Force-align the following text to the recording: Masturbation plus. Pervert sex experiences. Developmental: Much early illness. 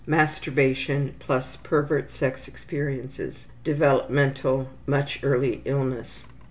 Masturbation 0.07 1.13
plus. 1.19 1.57
Pervert 1.57 2.09
sex 2.09 2.47
experiences. 2.47 3.45
Developmental: 3.63 4.67
Much 4.87 5.19
early 5.21 5.61
illness. 5.63 6.23